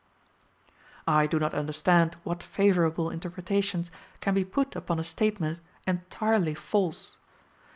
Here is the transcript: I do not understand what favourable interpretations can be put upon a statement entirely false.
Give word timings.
I 1.07 1.27
do 1.27 1.37
not 1.37 1.53
understand 1.53 2.17
what 2.23 2.41
favourable 2.41 3.11
interpretations 3.11 3.91
can 4.19 4.33
be 4.33 4.43
put 4.43 4.75
upon 4.75 4.97
a 4.97 5.03
statement 5.03 5.59
entirely 5.85 6.55
false. 6.55 7.17